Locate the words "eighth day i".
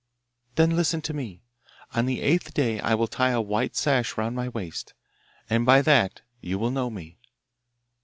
2.21-2.95